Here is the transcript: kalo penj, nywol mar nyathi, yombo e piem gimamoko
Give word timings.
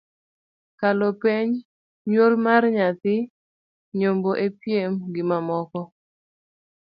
kalo 0.79 1.07
penj, 1.21 1.51
nywol 2.09 2.33
mar 2.45 2.63
nyathi, 2.75 3.15
yombo 4.01 4.31
e 4.45 4.47
piem 4.59 4.93
gimamoko 5.13 5.79